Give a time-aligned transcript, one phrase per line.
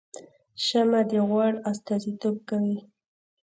[0.65, 2.77] شمعه د غوړ استازیتوب کوي